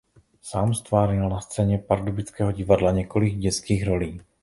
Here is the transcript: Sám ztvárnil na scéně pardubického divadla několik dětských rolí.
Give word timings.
Sám 0.41 0.73
ztvárnil 0.73 1.27
na 1.29 1.39
scéně 1.41 1.77
pardubického 1.77 2.51
divadla 2.51 2.91
několik 2.91 3.37
dětských 3.37 3.85
rolí. 3.87 4.21